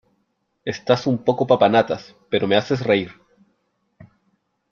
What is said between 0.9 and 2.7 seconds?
un poco papanatas, pero me